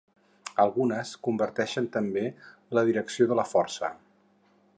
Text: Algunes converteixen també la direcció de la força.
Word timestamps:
Algunes 0.63 1.11
converteixen 1.27 1.91
també 1.97 2.25
la 2.79 2.85
direcció 2.89 3.33
de 3.33 3.39
la 3.43 3.47
força. 3.53 3.93